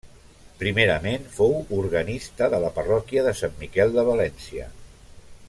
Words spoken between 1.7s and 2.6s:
organista